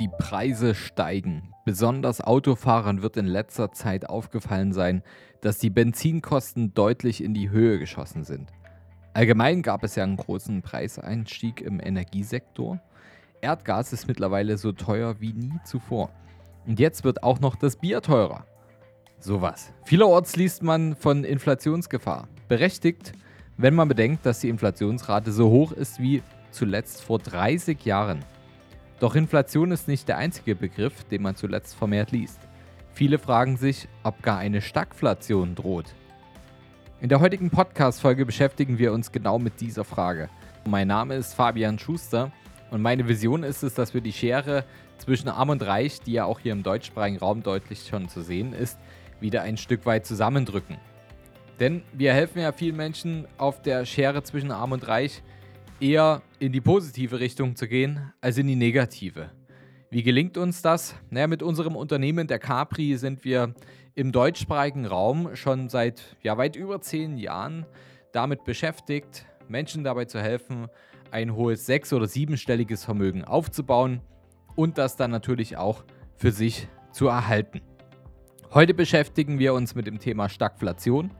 Die 0.00 0.08
Preise 0.08 0.74
steigen. 0.74 1.52
Besonders 1.66 2.22
Autofahrern 2.22 3.02
wird 3.02 3.18
in 3.18 3.26
letzter 3.26 3.72
Zeit 3.72 4.08
aufgefallen 4.08 4.72
sein, 4.72 5.02
dass 5.42 5.58
die 5.58 5.70
Benzinkosten 5.70 6.72
deutlich 6.72 7.22
in 7.22 7.34
die 7.34 7.50
Höhe 7.50 7.78
geschossen 7.78 8.24
sind. 8.24 8.50
Allgemein 9.12 9.60
gab 9.62 9.84
es 9.84 9.94
ja 9.94 10.04
einen 10.04 10.16
großen 10.16 10.62
Preiseinstieg 10.62 11.60
im 11.60 11.78
Energiesektor. 11.78 12.80
Erdgas 13.42 13.92
ist 13.92 14.08
mittlerweile 14.08 14.56
so 14.56 14.72
teuer 14.72 15.20
wie 15.20 15.34
nie 15.34 15.60
zuvor. 15.64 16.10
Und 16.66 16.80
jetzt 16.80 17.04
wird 17.04 17.22
auch 17.22 17.40
noch 17.40 17.54
das 17.54 17.76
Bier 17.76 18.00
teurer. 18.00 18.46
Sowas. 19.18 19.72
Vielerorts 19.84 20.36
liest 20.36 20.62
man 20.62 20.96
von 20.96 21.22
Inflationsgefahr. 21.22 22.28
Berechtigt, 22.48 23.12
wenn 23.58 23.74
man 23.74 23.88
bedenkt, 23.88 24.24
dass 24.24 24.40
die 24.40 24.48
Inflationsrate 24.48 25.32
so 25.32 25.50
hoch 25.50 25.72
ist 25.72 26.00
wie 26.00 26.22
zuletzt 26.50 27.02
vor 27.02 27.18
30 27.18 27.84
Jahren. 27.84 28.24
Doch 29.02 29.16
Inflation 29.16 29.72
ist 29.72 29.88
nicht 29.88 30.06
der 30.06 30.16
einzige 30.16 30.54
Begriff, 30.54 31.02
den 31.02 31.22
man 31.22 31.34
zuletzt 31.34 31.74
vermehrt 31.74 32.12
liest. 32.12 32.38
Viele 32.94 33.18
fragen 33.18 33.56
sich, 33.56 33.88
ob 34.04 34.22
gar 34.22 34.38
eine 34.38 34.60
Stagflation 34.60 35.56
droht. 35.56 35.86
In 37.00 37.08
der 37.08 37.18
heutigen 37.18 37.50
Podcast-Folge 37.50 38.24
beschäftigen 38.24 38.78
wir 38.78 38.92
uns 38.92 39.10
genau 39.10 39.40
mit 39.40 39.60
dieser 39.60 39.82
Frage. 39.82 40.28
Mein 40.68 40.86
Name 40.86 41.16
ist 41.16 41.34
Fabian 41.34 41.80
Schuster 41.80 42.30
und 42.70 42.80
meine 42.80 43.08
Vision 43.08 43.42
ist 43.42 43.64
es, 43.64 43.74
dass 43.74 43.92
wir 43.92 44.02
die 44.02 44.12
Schere 44.12 44.64
zwischen 44.98 45.28
Arm 45.28 45.48
und 45.48 45.66
Reich, 45.66 46.00
die 46.02 46.12
ja 46.12 46.24
auch 46.24 46.38
hier 46.38 46.52
im 46.52 46.62
deutschsprachigen 46.62 47.18
Raum 47.18 47.42
deutlich 47.42 47.88
schon 47.88 48.08
zu 48.08 48.22
sehen 48.22 48.52
ist, 48.52 48.78
wieder 49.18 49.42
ein 49.42 49.56
Stück 49.56 49.84
weit 49.84 50.06
zusammendrücken. 50.06 50.76
Denn 51.58 51.82
wir 51.92 52.12
helfen 52.12 52.38
ja 52.38 52.52
vielen 52.52 52.76
Menschen 52.76 53.26
auf 53.36 53.62
der 53.62 53.84
Schere 53.84 54.22
zwischen 54.22 54.52
Arm 54.52 54.70
und 54.70 54.86
Reich 54.86 55.24
eher 55.82 56.22
in 56.38 56.52
die 56.52 56.60
positive 56.60 57.18
Richtung 57.18 57.56
zu 57.56 57.66
gehen 57.66 58.12
als 58.20 58.38
in 58.38 58.46
die 58.46 58.56
negative. 58.56 59.30
Wie 59.90 60.02
gelingt 60.02 60.38
uns 60.38 60.62
das? 60.62 60.94
Naja, 61.10 61.26
mit 61.26 61.42
unserem 61.42 61.76
Unternehmen 61.76 62.28
der 62.28 62.38
Capri 62.38 62.96
sind 62.96 63.24
wir 63.24 63.54
im 63.94 64.12
deutschsprachigen 64.12 64.86
Raum 64.86 65.34
schon 65.34 65.68
seit 65.68 66.16
ja, 66.22 66.38
weit 66.38 66.56
über 66.56 66.80
zehn 66.80 67.18
Jahren 67.18 67.66
damit 68.12 68.44
beschäftigt, 68.44 69.26
Menschen 69.48 69.84
dabei 69.84 70.04
zu 70.04 70.20
helfen, 70.20 70.68
ein 71.10 71.34
hohes 71.34 71.66
sechs- 71.66 71.92
oder 71.92 72.06
siebenstelliges 72.06 72.84
Vermögen 72.84 73.24
aufzubauen 73.24 74.00
und 74.54 74.78
das 74.78 74.96
dann 74.96 75.10
natürlich 75.10 75.56
auch 75.56 75.84
für 76.14 76.30
sich 76.30 76.68
zu 76.92 77.08
erhalten. 77.08 77.60
Heute 78.54 78.72
beschäftigen 78.72 79.38
wir 79.38 79.52
uns 79.52 79.74
mit 79.74 79.86
dem 79.86 79.98
Thema 79.98 80.28
Stagflation 80.28 81.10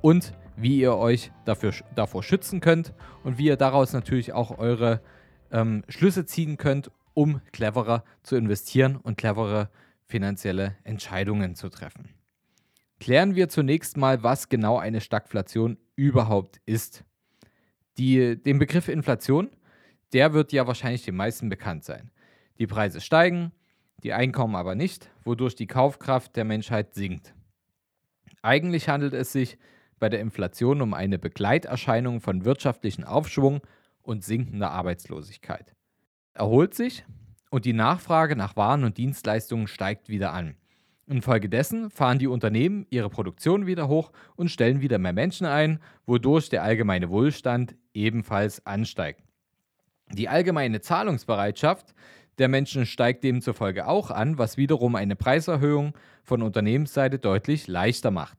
und 0.00 0.32
wie 0.56 0.78
ihr 0.78 0.96
euch 0.96 1.30
dafür, 1.44 1.72
davor 1.94 2.22
schützen 2.22 2.60
könnt 2.60 2.92
und 3.24 3.38
wie 3.38 3.46
ihr 3.46 3.56
daraus 3.56 3.92
natürlich 3.92 4.32
auch 4.32 4.58
eure 4.58 5.00
ähm, 5.52 5.84
Schlüsse 5.88 6.26
ziehen 6.26 6.56
könnt, 6.56 6.90
um 7.14 7.40
cleverer 7.52 8.04
zu 8.22 8.36
investieren 8.36 8.96
und 8.96 9.16
clevere 9.16 9.70
finanzielle 10.06 10.76
Entscheidungen 10.84 11.54
zu 11.54 11.68
treffen. 11.68 12.10
Klären 12.98 13.34
wir 13.34 13.48
zunächst 13.48 13.96
mal, 13.96 14.22
was 14.22 14.48
genau 14.48 14.78
eine 14.78 15.00
Stagflation 15.00 15.76
überhaupt 15.96 16.60
ist. 16.64 17.04
Die, 17.98 18.40
den 18.40 18.58
Begriff 18.58 18.88
Inflation, 18.88 19.50
der 20.12 20.32
wird 20.32 20.52
ja 20.52 20.66
wahrscheinlich 20.66 21.04
den 21.04 21.16
meisten 21.16 21.48
bekannt 21.48 21.84
sein. 21.84 22.10
Die 22.58 22.66
Preise 22.66 23.00
steigen, 23.00 23.52
die 24.02 24.12
Einkommen 24.12 24.56
aber 24.56 24.74
nicht, 24.74 25.10
wodurch 25.24 25.54
die 25.54 25.66
Kaufkraft 25.66 26.36
der 26.36 26.44
Menschheit 26.44 26.94
sinkt. 26.94 27.34
Eigentlich 28.42 28.88
handelt 28.88 29.12
es 29.12 29.32
sich 29.32 29.58
bei 29.98 30.08
der 30.08 30.20
Inflation 30.20 30.82
um 30.82 30.94
eine 30.94 31.18
Begleiterscheinung 31.18 32.20
von 32.20 32.44
wirtschaftlichen 32.44 33.04
Aufschwung 33.04 33.60
und 34.02 34.24
sinkender 34.24 34.70
Arbeitslosigkeit. 34.70 35.74
Erholt 36.34 36.74
sich 36.74 37.04
und 37.50 37.64
die 37.64 37.72
Nachfrage 37.72 38.36
nach 38.36 38.56
Waren 38.56 38.84
und 38.84 38.98
Dienstleistungen 38.98 39.66
steigt 39.66 40.08
wieder 40.08 40.32
an. 40.32 40.56
Infolgedessen 41.06 41.90
fahren 41.90 42.18
die 42.18 42.26
Unternehmen 42.26 42.86
ihre 42.90 43.08
Produktion 43.08 43.66
wieder 43.66 43.86
hoch 43.88 44.10
und 44.34 44.50
stellen 44.50 44.80
wieder 44.80 44.98
mehr 44.98 45.12
Menschen 45.12 45.46
ein, 45.46 45.80
wodurch 46.04 46.48
der 46.48 46.64
allgemeine 46.64 47.10
Wohlstand 47.10 47.76
ebenfalls 47.94 48.66
ansteigt. 48.66 49.22
Die 50.12 50.28
allgemeine 50.28 50.80
Zahlungsbereitschaft 50.80 51.94
der 52.38 52.48
Menschen 52.48 52.86
steigt 52.86 53.24
demzufolge 53.24 53.86
auch 53.86 54.10
an, 54.10 54.36
was 54.36 54.56
wiederum 54.56 54.94
eine 54.94 55.16
Preiserhöhung 55.16 55.94
von 56.22 56.42
Unternehmensseite 56.42 57.18
deutlich 57.18 57.66
leichter 57.66 58.10
macht. 58.10 58.36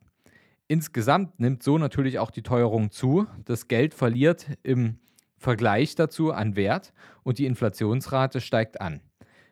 Insgesamt 0.68 1.40
nimmt 1.40 1.64
so 1.64 1.78
natürlich 1.78 2.20
auch 2.20 2.32
die 2.32 2.44
Teuerung 2.44 2.92
zu. 2.92 3.26
Das 3.46 3.68
Geld 3.68 3.94
verliert 3.94 4.48
im 4.64 5.00
Vergleich 5.38 5.96
dazu 5.96 6.34
an 6.34 6.56
Wert 6.56 6.94
und 7.24 7.38
die 7.38 7.46
Inflationsrate 7.46 8.42
steigt 8.42 8.82
an. 8.82 9.02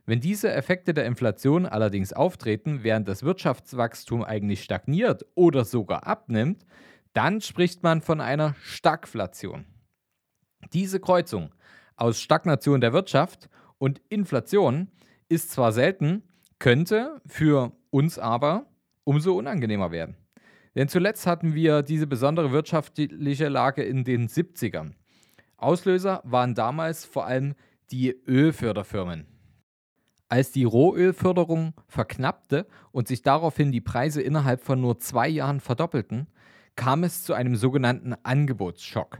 Wenn 0.05 0.19
diese 0.19 0.51
Effekte 0.51 0.93
der 0.93 1.05
Inflation 1.05 1.65
allerdings 1.65 2.13
auftreten, 2.13 2.83
während 2.83 3.07
das 3.07 3.23
Wirtschaftswachstum 3.23 4.23
eigentlich 4.23 4.63
stagniert 4.63 5.25
oder 5.35 5.65
sogar 5.65 6.05
abnimmt, 6.05 6.65
dann 7.13 7.39
spricht 7.41 7.81
man 7.81 8.01
von 8.01 8.19
einer 8.19 8.55
Stagflation. 8.61 9.65
Diese 10.73 10.99
Kreuzung 10.99 11.53
aus 11.95 12.19
Stagnation 12.19 12.81
der 12.81 12.93
Wirtschaft 12.93 13.49
und 13.77 14.01
Inflation 14.09 14.91
ist 15.29 15.51
zwar 15.51 15.71
selten, 15.71 16.23
könnte 16.59 17.21
für 17.25 17.71
uns 17.89 18.19
aber 18.19 18.65
umso 19.05 19.33
unangenehmer 19.33 19.91
werden. 19.91 20.17
Denn 20.75 20.89
zuletzt 20.89 21.25
hatten 21.25 21.55
wir 21.55 21.81
diese 21.81 22.05
besondere 22.05 22.51
wirtschaftliche 22.51 23.47
Lage 23.47 23.83
in 23.83 24.03
den 24.03 24.27
70ern. 24.27 24.91
Auslöser 25.57 26.21
waren 26.25 26.53
damals 26.53 27.05
vor 27.05 27.25
allem 27.25 27.55
die 27.91 28.09
Ölförderfirmen. 28.27 29.25
Als 30.27 30.51
die 30.51 30.65
Rohölförderung 30.65 31.73
verknappte 31.87 32.67
und 32.91 33.07
sich 33.07 33.21
daraufhin 33.21 33.71
die 33.71 33.81
Preise 33.81 34.21
innerhalb 34.21 34.61
von 34.61 34.81
nur 34.81 34.99
zwei 34.99 35.29
Jahren 35.29 35.59
verdoppelten, 35.61 36.27
kam 36.75 37.03
es 37.03 37.23
zu 37.23 37.33
einem 37.33 37.55
sogenannten 37.55 38.15
Angebotsschock, 38.23 39.19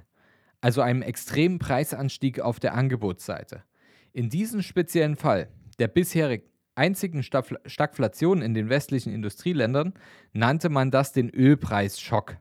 also 0.62 0.82
einem 0.82 1.02
extremen 1.02 1.60
Preisanstieg 1.60 2.42
auf 2.42 2.60
der 2.60 2.74
Angebotsseite. 2.74 3.64
In 4.12 4.30
diesem 4.30 4.62
speziellen 4.62 5.16
Fall, 5.16 5.48
der 5.80 5.88
bisherig 5.88 6.44
einzigen 6.76 7.24
Stagflation 7.24 8.42
in 8.42 8.54
den 8.54 8.70
westlichen 8.70 9.14
Industrieländern 9.14 9.94
nannte 10.34 10.70
man 10.70 10.92
das 10.92 11.12
den 11.12 11.30
Ölpreisschock. 11.30 12.38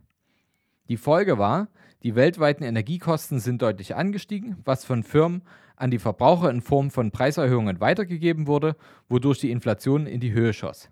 Die 0.88 0.96
Folge 0.96 1.38
war, 1.38 1.68
die 2.02 2.14
weltweiten 2.14 2.64
Energiekosten 2.64 3.40
sind 3.40 3.62
deutlich 3.62 3.94
angestiegen, 3.94 4.56
was 4.64 4.84
von 4.84 5.02
Firmen 5.02 5.42
an 5.76 5.90
die 5.90 5.98
Verbraucher 5.98 6.50
in 6.50 6.60
Form 6.60 6.90
von 6.90 7.10
Preiserhöhungen 7.10 7.80
weitergegeben 7.80 8.46
wurde, 8.46 8.76
wodurch 9.08 9.38
die 9.38 9.50
Inflation 9.50 10.06
in 10.06 10.20
die 10.20 10.32
Höhe 10.32 10.52
schoss. 10.52 10.90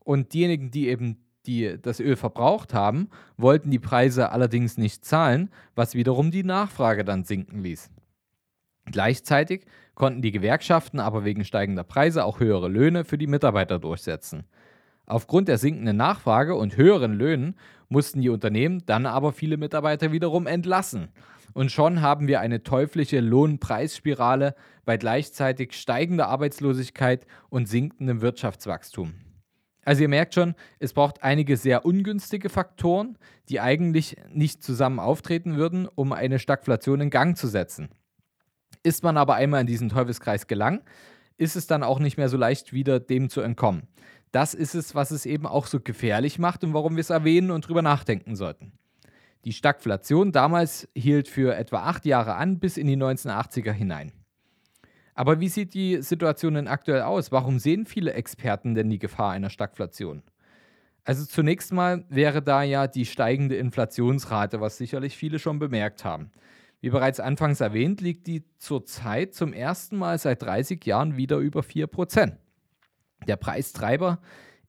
Und 0.00 0.32
diejenigen, 0.32 0.70
die 0.70 0.88
eben 0.88 1.18
die 1.46 1.76
das 1.80 2.00
Öl 2.00 2.16
verbraucht 2.16 2.72
haben, 2.72 3.08
wollten 3.36 3.70
die 3.70 3.78
Preise 3.78 4.30
allerdings 4.30 4.78
nicht 4.78 5.04
zahlen, 5.04 5.50
was 5.74 5.94
wiederum 5.94 6.30
die 6.30 6.44
Nachfrage 6.44 7.04
dann 7.04 7.24
sinken 7.24 7.62
ließ. 7.62 7.90
Gleichzeitig 8.86 9.64
konnten 10.02 10.20
die 10.20 10.32
Gewerkschaften 10.32 10.98
aber 10.98 11.24
wegen 11.24 11.44
steigender 11.44 11.84
Preise 11.84 12.24
auch 12.24 12.40
höhere 12.40 12.66
Löhne 12.66 13.04
für 13.04 13.18
die 13.18 13.28
Mitarbeiter 13.28 13.78
durchsetzen. 13.78 14.42
Aufgrund 15.06 15.46
der 15.46 15.58
sinkenden 15.58 15.96
Nachfrage 15.96 16.56
und 16.56 16.76
höheren 16.76 17.12
Löhnen 17.12 17.54
mussten 17.88 18.20
die 18.20 18.28
Unternehmen 18.28 18.82
dann 18.86 19.06
aber 19.06 19.32
viele 19.32 19.58
Mitarbeiter 19.58 20.10
wiederum 20.10 20.48
entlassen. 20.48 21.10
Und 21.52 21.70
schon 21.70 22.02
haben 22.02 22.26
wir 22.26 22.40
eine 22.40 22.64
teuflische 22.64 23.20
Lohnpreisspirale 23.20 24.56
bei 24.84 24.96
gleichzeitig 24.96 25.72
steigender 25.74 26.26
Arbeitslosigkeit 26.26 27.24
und 27.48 27.68
sinkendem 27.68 28.22
Wirtschaftswachstum. 28.22 29.14
Also 29.84 30.02
ihr 30.02 30.08
merkt 30.08 30.34
schon, 30.34 30.56
es 30.80 30.94
braucht 30.94 31.22
einige 31.22 31.56
sehr 31.56 31.86
ungünstige 31.86 32.48
Faktoren, 32.48 33.18
die 33.48 33.60
eigentlich 33.60 34.16
nicht 34.32 34.64
zusammen 34.64 34.98
auftreten 34.98 35.56
würden, 35.56 35.86
um 35.86 36.12
eine 36.12 36.40
Stagflation 36.40 37.00
in 37.00 37.10
Gang 37.10 37.36
zu 37.36 37.46
setzen. 37.46 37.88
Ist 38.82 39.02
man 39.02 39.16
aber 39.16 39.34
einmal 39.34 39.60
in 39.60 39.66
diesen 39.66 39.88
Teufelskreis 39.88 40.46
gelangt, 40.46 40.82
ist 41.36 41.56
es 41.56 41.66
dann 41.66 41.82
auch 41.82 41.98
nicht 41.98 42.16
mehr 42.16 42.28
so 42.28 42.36
leicht, 42.36 42.72
wieder 42.72 43.00
dem 43.00 43.28
zu 43.28 43.40
entkommen. 43.40 43.88
Das 44.32 44.54
ist 44.54 44.74
es, 44.74 44.94
was 44.94 45.10
es 45.10 45.26
eben 45.26 45.46
auch 45.46 45.66
so 45.66 45.80
gefährlich 45.80 46.38
macht 46.38 46.64
und 46.64 46.74
warum 46.74 46.96
wir 46.96 47.00
es 47.00 47.10
erwähnen 47.10 47.50
und 47.50 47.68
drüber 47.68 47.82
nachdenken 47.82 48.34
sollten. 48.34 48.72
Die 49.44 49.52
Stagflation 49.52 50.32
damals 50.32 50.88
hielt 50.94 51.28
für 51.28 51.54
etwa 51.56 51.82
acht 51.82 52.06
Jahre 52.06 52.34
an, 52.36 52.60
bis 52.60 52.76
in 52.76 52.86
die 52.86 52.96
1980er 52.96 53.72
hinein. 53.72 54.12
Aber 55.14 55.40
wie 55.40 55.48
sieht 55.48 55.74
die 55.74 56.00
Situation 56.00 56.54
denn 56.54 56.68
aktuell 56.68 57.02
aus? 57.02 57.32
Warum 57.32 57.58
sehen 57.58 57.84
viele 57.84 58.14
Experten 58.14 58.74
denn 58.74 58.88
die 58.88 58.98
Gefahr 58.98 59.32
einer 59.32 59.50
Stagflation? 59.50 60.22
Also 61.04 61.26
zunächst 61.26 61.72
mal 61.72 62.04
wäre 62.08 62.40
da 62.40 62.62
ja 62.62 62.86
die 62.86 63.04
steigende 63.04 63.56
Inflationsrate, 63.56 64.60
was 64.60 64.78
sicherlich 64.78 65.16
viele 65.16 65.38
schon 65.38 65.58
bemerkt 65.58 66.04
haben. 66.04 66.30
Wie 66.82 66.90
bereits 66.90 67.20
anfangs 67.20 67.60
erwähnt, 67.60 68.00
liegt 68.00 68.26
die 68.26 68.42
zurzeit 68.58 69.34
zum 69.34 69.52
ersten 69.52 69.96
Mal 69.96 70.18
seit 70.18 70.42
30 70.42 70.84
Jahren 70.84 71.16
wieder 71.16 71.38
über 71.38 71.60
4%. 71.60 72.32
Der 73.28 73.36
Preistreiber 73.36 74.18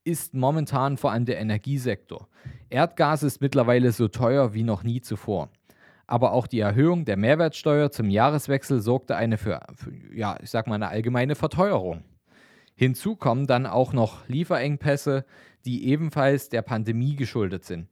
ist 0.03 0.35
momentan 0.35 0.97
vor 0.97 1.11
allem 1.11 1.25
der 1.25 1.39
Energiesektor. 1.39 2.27
Erdgas 2.69 3.23
ist 3.23 3.41
mittlerweile 3.41 3.91
so 3.91 4.09
teuer 4.09 4.53
wie 4.53 4.61
noch 4.61 4.83
nie 4.83 5.01
zuvor. 5.01 5.49
Aber 6.05 6.33
auch 6.33 6.45
die 6.45 6.59
Erhöhung 6.59 7.05
der 7.05 7.17
Mehrwertsteuer 7.17 7.89
zum 7.89 8.11
Jahreswechsel 8.11 8.79
sorgte 8.79 9.15
eine 9.15 9.39
für, 9.39 9.61
für 9.73 9.91
ja, 10.13 10.37
ich 10.39 10.51
sag 10.51 10.67
mal, 10.67 10.75
eine 10.75 10.89
allgemeine 10.89 11.33
Verteuerung. 11.33 12.03
Hinzu 12.75 13.15
kommen 13.15 13.47
dann 13.47 13.65
auch 13.65 13.91
noch 13.91 14.27
Lieferengpässe, 14.27 15.25
die 15.65 15.87
ebenfalls 15.87 16.49
der 16.49 16.61
Pandemie 16.61 17.15
geschuldet 17.15 17.65
sind. 17.65 17.87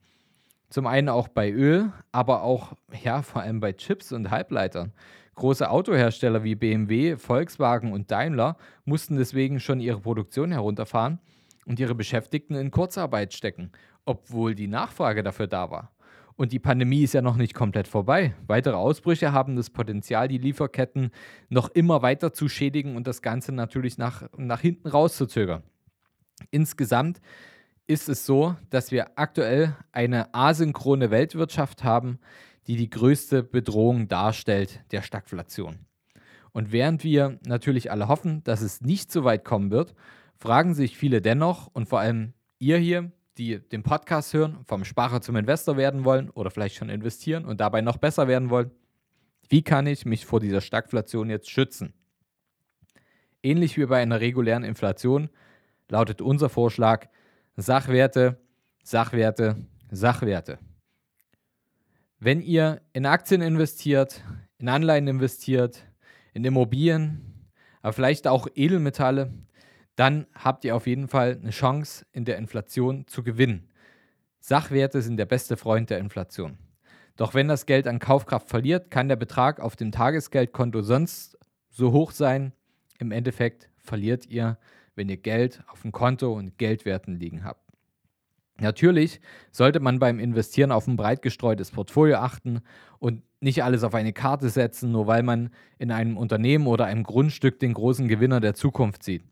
Zum 0.71 0.87
einen 0.87 1.09
auch 1.09 1.27
bei 1.27 1.51
Öl, 1.51 1.91
aber 2.13 2.43
auch 2.43 2.77
ja, 3.03 3.21
vor 3.23 3.41
allem 3.41 3.59
bei 3.59 3.73
Chips 3.73 4.13
und 4.13 4.31
Halbleitern. 4.31 4.93
Große 5.35 5.69
Autohersteller 5.69 6.45
wie 6.45 6.55
BMW, 6.55 7.17
Volkswagen 7.17 7.91
und 7.91 8.09
Daimler 8.09 8.55
mussten 8.85 9.17
deswegen 9.17 9.59
schon 9.59 9.81
ihre 9.81 9.99
Produktion 9.99 10.53
herunterfahren 10.53 11.19
und 11.65 11.77
ihre 11.81 11.93
Beschäftigten 11.93 12.55
in 12.55 12.71
Kurzarbeit 12.71 13.33
stecken, 13.33 13.73
obwohl 14.05 14.55
die 14.55 14.69
Nachfrage 14.69 15.23
dafür 15.23 15.47
da 15.47 15.69
war. 15.71 15.91
Und 16.37 16.53
die 16.53 16.59
Pandemie 16.59 17.03
ist 17.03 17.13
ja 17.13 17.21
noch 17.21 17.35
nicht 17.35 17.53
komplett 17.53 17.89
vorbei. 17.89 18.33
Weitere 18.47 18.75
Ausbrüche 18.75 19.33
haben 19.33 19.57
das 19.57 19.69
Potenzial, 19.69 20.29
die 20.29 20.37
Lieferketten 20.37 21.11
noch 21.49 21.67
immer 21.69 22.01
weiter 22.01 22.31
zu 22.31 22.47
schädigen 22.47 22.95
und 22.95 23.07
das 23.07 23.21
Ganze 23.21 23.51
natürlich 23.51 23.97
nach, 23.97 24.29
nach 24.37 24.61
hinten 24.61 24.87
rauszuzögern. 24.87 25.63
Insgesamt 26.49 27.19
ist 27.87 28.09
es 28.09 28.25
so, 28.25 28.55
dass 28.69 28.91
wir 28.91 29.17
aktuell 29.17 29.75
eine 29.91 30.33
asynchrone 30.33 31.11
Weltwirtschaft 31.11 31.83
haben, 31.83 32.19
die 32.67 32.75
die 32.75 32.89
größte 32.89 33.43
Bedrohung 33.43 34.07
darstellt 34.07 34.81
der 34.91 35.01
Stagflation. 35.01 35.79
Und 36.51 36.71
während 36.71 37.03
wir 37.03 37.39
natürlich 37.45 37.91
alle 37.91 38.07
hoffen, 38.07 38.43
dass 38.43 38.61
es 38.61 38.81
nicht 38.81 39.11
so 39.11 39.23
weit 39.23 39.45
kommen 39.45 39.71
wird, 39.71 39.95
fragen 40.37 40.73
sich 40.73 40.97
viele 40.97 41.21
dennoch 41.21 41.67
und 41.67 41.87
vor 41.87 41.99
allem 41.99 42.33
ihr 42.59 42.77
hier, 42.77 43.11
die 43.37 43.59
den 43.59 43.83
Podcast 43.83 44.33
hören, 44.33 44.59
vom 44.65 44.83
Sparer 44.85 45.21
zum 45.21 45.35
Investor 45.35 45.77
werden 45.77 46.03
wollen 46.03 46.29
oder 46.29 46.51
vielleicht 46.51 46.75
schon 46.75 46.89
investieren 46.89 47.45
und 47.45 47.61
dabei 47.61 47.81
noch 47.81 47.97
besser 47.97 48.27
werden 48.27 48.49
wollen, 48.49 48.71
wie 49.49 49.63
kann 49.63 49.87
ich 49.87 50.05
mich 50.05 50.25
vor 50.25 50.39
dieser 50.39 50.61
Stagflation 50.61 51.29
jetzt 51.29 51.49
schützen? 51.49 51.93
Ähnlich 53.43 53.77
wie 53.77 53.85
bei 53.85 54.01
einer 54.01 54.21
regulären 54.21 54.63
Inflation 54.63 55.29
lautet 55.89 56.21
unser 56.21 56.49
Vorschlag 56.49 57.07
Sachwerte, 57.57 58.37
Sachwerte, 58.83 59.57
Sachwerte. 59.91 60.57
Wenn 62.19 62.41
ihr 62.41 62.81
in 62.93 63.05
Aktien 63.05 63.41
investiert, 63.41 64.23
in 64.57 64.69
Anleihen 64.69 65.07
investiert, 65.07 65.85
in 66.33 66.45
Immobilien, 66.45 67.49
aber 67.81 67.93
vielleicht 67.93 68.27
auch 68.27 68.47
Edelmetalle, 68.53 69.33
dann 69.95 70.27
habt 70.33 70.63
ihr 70.63 70.75
auf 70.75 70.87
jeden 70.87 71.07
Fall 71.07 71.39
eine 71.41 71.49
Chance, 71.49 72.05
in 72.13 72.25
der 72.25 72.37
Inflation 72.37 73.05
zu 73.07 73.23
gewinnen. 73.23 73.69
Sachwerte 74.39 75.01
sind 75.01 75.17
der 75.17 75.25
beste 75.25 75.57
Freund 75.57 75.89
der 75.89 75.99
Inflation. 75.99 76.57
Doch 77.17 77.33
wenn 77.33 77.47
das 77.47 77.65
Geld 77.65 77.87
an 77.87 77.99
Kaufkraft 77.99 78.49
verliert, 78.49 78.89
kann 78.89 79.09
der 79.09 79.17
Betrag 79.17 79.59
auf 79.59 79.75
dem 79.75 79.91
Tagesgeldkonto 79.91 80.81
sonst 80.81 81.37
so 81.69 81.91
hoch 81.91 82.11
sein. 82.11 82.53
Im 82.97 83.11
Endeffekt 83.11 83.69
verliert 83.77 84.25
ihr, 84.27 84.57
wenn 84.95 85.09
ihr 85.09 85.17
Geld 85.17 85.63
auf 85.67 85.81
dem 85.81 85.91
Konto 85.91 86.33
und 86.33 86.57
Geldwerten 86.57 87.19
liegen 87.19 87.43
habt. 87.43 87.71
Natürlich 88.59 89.21
sollte 89.51 89.79
man 89.79 89.99
beim 89.99 90.19
Investieren 90.19 90.71
auf 90.71 90.87
ein 90.87 90.95
breit 90.95 91.21
gestreutes 91.21 91.71
Portfolio 91.71 92.17
achten 92.17 92.61
und 92.99 93.23
nicht 93.39 93.63
alles 93.63 93.83
auf 93.83 93.95
eine 93.95 94.13
Karte 94.13 94.49
setzen, 94.49 94.91
nur 94.91 95.07
weil 95.07 95.23
man 95.23 95.49
in 95.79 95.91
einem 95.91 96.15
Unternehmen 96.15 96.67
oder 96.67 96.85
einem 96.85 97.03
Grundstück 97.03 97.59
den 97.59 97.73
großen 97.73 98.07
Gewinner 98.07 98.39
der 98.39 98.53
Zukunft 98.53 99.03
sieht. 99.03 99.23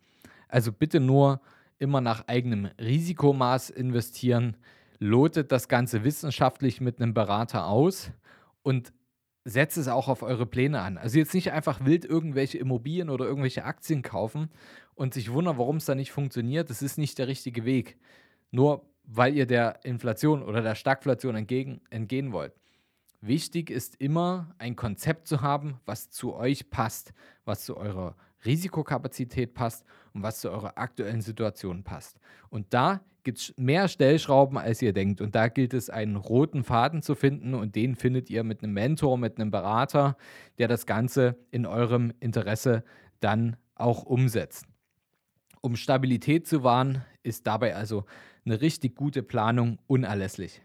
Also 0.48 0.72
bitte 0.72 1.00
nur 1.00 1.42
immer 1.78 2.02
nach 2.02 2.28
eigenem 2.28 2.70
Risikomaß 2.80 3.70
investieren. 3.70 4.58
Lotet 4.98 5.52
das 5.52 5.68
Ganze 5.68 6.04
wissenschaftlich 6.04 6.82
mit 6.82 7.00
einem 7.00 7.14
Berater 7.14 7.68
aus 7.68 8.12
und 8.64 8.92
setzt 9.46 9.78
es 9.78 9.88
auch 9.88 10.08
auf 10.08 10.24
eure 10.24 10.46
Pläne 10.46 10.82
an. 10.82 10.98
Also 10.98 11.20
jetzt 11.20 11.34
nicht 11.34 11.52
einfach 11.52 11.86
wild 11.86 12.04
irgendwelche 12.04 12.58
Immobilien 12.58 13.10
oder 13.10 13.26
irgendwelche 13.26 13.64
Aktien 13.64 14.02
kaufen 14.02 14.50
und 15.00 15.14
sich 15.14 15.32
wundern, 15.32 15.58
warum 15.58 15.78
es 15.78 15.86
da 15.86 15.96
nicht 15.96 16.12
funktioniert. 16.12 16.70
Das 16.70 16.82
ist 16.82 16.98
nicht 16.98 17.18
der 17.20 17.30
richtige 17.30 17.64
Weg. 17.64 17.98
Nur 18.52 18.86
weil 19.06 19.34
ihr 19.34 19.46
der 19.46 19.80
Inflation 19.86 20.44
oder 20.44 20.62
der 20.62 20.76
Stagflation 20.76 21.36
entgegen, 21.36 21.80
entgehen 21.90 22.34
wollt. 22.34 22.54
Wichtig 23.22 23.70
ist 23.70 23.96
immer 23.96 24.54
ein 24.58 24.76
Konzept 24.76 25.26
zu 25.26 25.42
haben, 25.42 25.80
was 25.86 26.10
zu 26.10 26.36
euch 26.36 26.70
passt, 26.70 27.14
was 27.46 27.64
zu 27.64 27.78
eurer 27.78 28.18
Risikokapazität 28.44 29.54
passt 29.54 29.86
und 30.14 30.22
was 30.22 30.42
zu 30.42 30.52
eurer 30.52 30.78
aktuellen 30.78 31.22
Situation 31.22 31.84
passt. 31.84 32.20
Und 32.50 32.74
da 32.74 33.00
gibt 33.24 33.38
es 33.38 33.54
mehr 33.58 33.88
Stellschrauben, 33.88 34.58
als 34.58 34.82
ihr 34.82 34.92
denkt. 34.92 35.22
Und 35.22 35.34
da 35.34 35.48
gilt 35.48 35.74
es, 35.74 35.90
einen 35.90 36.18
roten 36.18 36.66
Faden 36.66 37.02
zu 37.02 37.16
finden. 37.16 37.54
Und 37.54 37.76
den 37.76 37.96
findet 37.96 38.30
ihr 38.30 38.44
mit 38.44 38.64
einem 38.64 38.74
Mentor, 38.74 39.18
mit 39.18 39.40
einem 39.40 39.50
Berater, 39.50 40.18
der 40.58 40.68
das 40.68 40.86
Ganze 40.86 41.38
in 41.52 41.66
eurem 41.66 42.12
Interesse 42.20 42.84
dann 43.22 43.56
auch 43.76 44.04
umsetzt. 44.04 44.69
Um 45.62 45.76
Stabilität 45.76 46.48
zu 46.48 46.64
wahren, 46.64 47.04
ist 47.22 47.46
dabei 47.46 47.76
also 47.76 48.06
eine 48.46 48.62
richtig 48.62 48.96
gute 48.96 49.24
Planung 49.24 49.80
unerlässlich. 49.88 50.62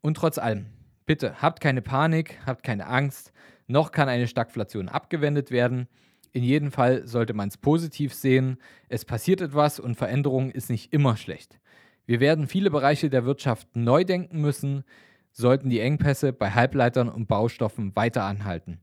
Und 0.00 0.16
trotz 0.16 0.38
allem, 0.38 0.66
bitte 1.04 1.42
habt 1.42 1.60
keine 1.60 1.82
Panik, 1.82 2.38
habt 2.46 2.62
keine 2.62 2.86
Angst. 2.86 3.32
Noch 3.66 3.92
kann 3.92 4.08
eine 4.08 4.26
Stagflation 4.26 4.88
abgewendet 4.88 5.50
werden. 5.50 5.88
In 6.32 6.42
jedem 6.42 6.72
Fall 6.72 7.06
sollte 7.06 7.34
man 7.34 7.48
es 7.48 7.58
positiv 7.58 8.14
sehen. 8.14 8.58
Es 8.88 9.04
passiert 9.04 9.40
etwas 9.40 9.78
und 9.78 9.96
Veränderung 9.96 10.50
ist 10.50 10.70
nicht 10.70 10.92
immer 10.92 11.16
schlecht. 11.16 11.60
Wir 12.06 12.20
werden 12.20 12.46
viele 12.46 12.70
Bereiche 12.70 13.10
der 13.10 13.26
Wirtschaft 13.26 13.76
neu 13.76 14.04
denken 14.04 14.40
müssen, 14.40 14.84
sollten 15.32 15.68
die 15.68 15.80
Engpässe 15.80 16.32
bei 16.32 16.50
Halbleitern 16.50 17.10
und 17.10 17.28
Baustoffen 17.28 17.94
weiter 17.94 18.24
anhalten. 18.24 18.80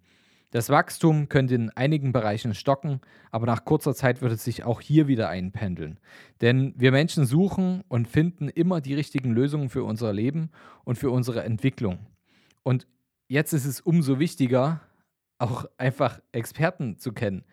Das 0.51 0.69
Wachstum 0.69 1.27
könnte 1.27 1.55
in 1.55 1.69
einigen 1.71 2.11
Bereichen 2.13 2.53
stocken, 2.53 3.01
aber 3.31 3.45
nach 3.45 3.65
kurzer 3.65 3.93
Zeit 3.93 4.21
wird 4.21 4.31
es 4.31 4.43
sich 4.43 4.63
auch 4.63 4.79
hier 4.79 5.07
wieder 5.07 5.27
einpendeln. 5.29 5.99
Denn 6.41 6.73
wir 6.77 6.91
Menschen 6.91 7.25
suchen 7.25 7.83
und 7.87 8.07
finden 8.07 8.47
immer 8.47 8.79
die 8.79 8.93
richtigen 8.93 9.31
Lösungen 9.31 9.69
für 9.69 9.83
unser 9.83 10.13
Leben 10.13 10.51
und 10.83 10.97
für 10.97 11.09
unsere 11.09 11.43
Entwicklung. 11.43 11.99
Und 12.63 12.87
jetzt 13.27 13.53
ist 13.53 13.65
es 13.65 13.81
umso 13.81 14.19
wichtiger, 14.19 14.81
auch 15.37 15.65
einfach 15.77 16.21
Experten 16.31 16.97
zu 16.97 17.11
kennen, 17.11 17.43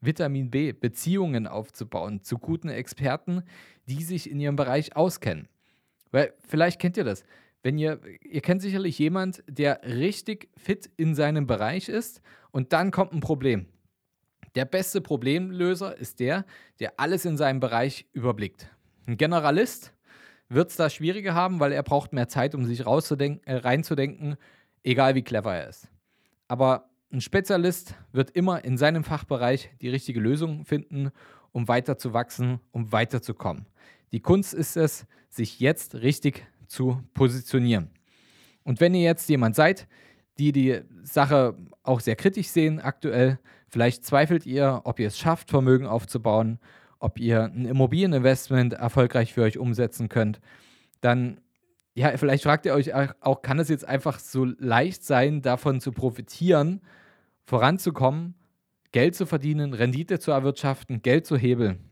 Vitamin 0.00 0.50
B, 0.50 0.72
Beziehungen 0.72 1.46
aufzubauen 1.46 2.22
zu 2.22 2.38
guten 2.38 2.68
Experten, 2.68 3.42
die 3.88 4.02
sich 4.02 4.30
in 4.30 4.40
ihrem 4.40 4.56
Bereich 4.56 4.96
auskennen. 4.96 5.48
Weil 6.10 6.32
vielleicht 6.46 6.80
kennt 6.80 6.96
ihr 6.96 7.04
das. 7.04 7.24
Wenn 7.62 7.78
ihr, 7.78 8.00
ihr 8.22 8.40
kennt 8.40 8.60
sicherlich 8.60 8.98
jemand, 8.98 9.44
der 9.46 9.82
richtig 9.84 10.48
fit 10.56 10.90
in 10.96 11.14
seinem 11.14 11.46
Bereich 11.46 11.88
ist 11.88 12.20
und 12.50 12.72
dann 12.72 12.90
kommt 12.90 13.12
ein 13.12 13.20
Problem. 13.20 13.66
Der 14.54 14.64
beste 14.64 15.00
Problemlöser 15.00 15.96
ist 15.96 16.20
der, 16.20 16.44
der 16.80 16.98
alles 16.98 17.24
in 17.24 17.36
seinem 17.36 17.60
Bereich 17.60 18.06
überblickt. 18.12 18.68
Ein 19.06 19.16
Generalist 19.16 19.94
wird 20.48 20.70
es 20.70 20.76
da 20.76 20.90
schwieriger 20.90 21.34
haben, 21.34 21.60
weil 21.60 21.72
er 21.72 21.82
braucht 21.82 22.12
mehr 22.12 22.28
Zeit, 22.28 22.54
um 22.54 22.66
sich 22.66 22.80
äh, 22.80 23.54
reinzudenken, 23.54 24.36
egal 24.82 25.14
wie 25.14 25.22
clever 25.22 25.54
er 25.54 25.68
ist. 25.68 25.88
Aber 26.48 26.90
ein 27.10 27.20
Spezialist 27.20 27.94
wird 28.12 28.30
immer 28.32 28.64
in 28.64 28.76
seinem 28.76 29.04
Fachbereich 29.04 29.70
die 29.80 29.88
richtige 29.88 30.20
Lösung 30.20 30.64
finden, 30.64 31.10
um 31.52 31.68
weiter 31.68 31.96
zu 31.96 32.12
wachsen, 32.12 32.60
um 32.72 32.92
weiterzukommen. 32.92 33.66
Die 34.12 34.20
Kunst 34.20 34.52
ist 34.52 34.76
es, 34.76 35.06
sich 35.28 35.60
jetzt 35.60 35.94
richtig 35.94 36.46
zu 36.72 37.02
positionieren. 37.14 37.90
Und 38.64 38.80
wenn 38.80 38.94
ihr 38.94 39.02
jetzt 39.02 39.28
jemand 39.28 39.54
seid, 39.54 39.86
die 40.38 40.52
die 40.52 40.80
Sache 41.02 41.54
auch 41.82 42.00
sehr 42.00 42.16
kritisch 42.16 42.48
sehen 42.48 42.80
aktuell, 42.80 43.38
vielleicht 43.68 44.04
zweifelt 44.04 44.46
ihr, 44.46 44.80
ob 44.84 44.98
ihr 44.98 45.08
es 45.08 45.18
schafft, 45.18 45.50
Vermögen 45.50 45.86
aufzubauen, 45.86 46.58
ob 46.98 47.18
ihr 47.18 47.44
ein 47.44 47.66
Immobilieninvestment 47.66 48.74
erfolgreich 48.74 49.32
für 49.34 49.42
euch 49.42 49.58
umsetzen 49.58 50.08
könnt, 50.08 50.40
dann 51.00 51.40
ja, 51.94 52.16
vielleicht 52.16 52.44
fragt 52.44 52.64
ihr 52.64 52.72
euch 52.72 52.94
auch, 52.94 53.42
kann 53.42 53.58
es 53.58 53.68
jetzt 53.68 53.86
einfach 53.86 54.18
so 54.18 54.46
leicht 54.46 55.04
sein, 55.04 55.42
davon 55.42 55.80
zu 55.80 55.92
profitieren, 55.92 56.80
voranzukommen, 57.44 58.34
Geld 58.92 59.14
zu 59.14 59.26
verdienen, 59.26 59.74
Rendite 59.74 60.18
zu 60.18 60.30
erwirtschaften, 60.30 61.02
Geld 61.02 61.26
zu 61.26 61.36
hebeln. 61.36 61.91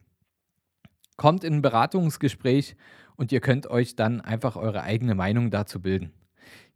Kommt 1.21 1.45
in 1.45 1.57
ein 1.57 1.61
Beratungsgespräch 1.61 2.77
und 3.15 3.31
ihr 3.31 3.43
könnt 3.43 3.67
euch 3.67 3.95
dann 3.95 4.23
einfach 4.23 4.57
eure 4.57 4.85
eigene 4.85 5.15
Meinung 5.15 5.51
dazu 5.51 5.83
bilden. 5.83 6.15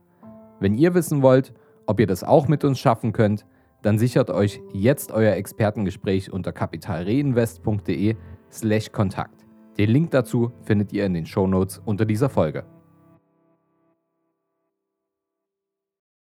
Wenn 0.59 0.75
ihr 0.75 0.95
wissen 0.95 1.23
wollt, 1.23 1.53
ob 1.87 2.01
ihr 2.01 2.07
das 2.07 2.25
auch 2.25 2.49
mit 2.49 2.65
uns 2.65 2.79
schaffen 2.79 3.13
könnt, 3.13 3.47
dann 3.83 3.99
sichert 3.99 4.31
euch 4.31 4.61
jetzt 4.73 5.13
euer 5.13 5.35
Expertengespräch 5.35 6.33
unter 6.33 6.53
kapitalreinvest.de/kontakt. 6.53 9.36
Den 9.79 9.91
Link 9.91 10.11
dazu 10.11 10.53
findet 10.63 10.93
ihr 10.93 11.05
in 11.05 11.13
den 11.13 11.27
Shownotes 11.27 11.83
unter 11.85 12.07
dieser 12.07 12.31
Folge. 12.31 12.65